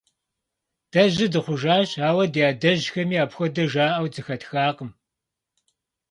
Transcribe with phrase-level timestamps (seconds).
[0.91, 4.91] Дэ жьы дыхъужащ, ауэ ди адэжьхэми апхуэдэ жаӀэу зэхэтхакъым.